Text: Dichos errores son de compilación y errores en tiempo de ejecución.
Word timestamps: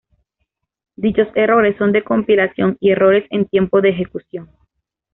Dichos 0.95 1.27
errores 1.35 1.75
son 1.77 1.91
de 1.91 2.03
compilación 2.03 2.75
y 2.79 2.89
errores 2.89 3.27
en 3.29 3.45
tiempo 3.47 3.81
de 3.81 3.89
ejecución. 3.89 4.49